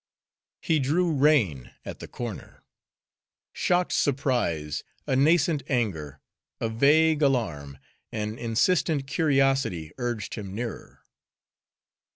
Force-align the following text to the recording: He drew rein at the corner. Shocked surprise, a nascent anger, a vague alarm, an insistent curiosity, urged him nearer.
He 0.63 0.79
drew 0.79 1.13
rein 1.13 1.75
at 1.85 1.99
the 1.99 2.07
corner. 2.07 2.63
Shocked 3.53 3.91
surprise, 3.91 4.83
a 5.05 5.15
nascent 5.15 5.61
anger, 5.69 6.19
a 6.59 6.69
vague 6.69 7.21
alarm, 7.21 7.77
an 8.11 8.39
insistent 8.39 9.05
curiosity, 9.05 9.91
urged 9.99 10.33
him 10.33 10.55
nearer. 10.55 11.03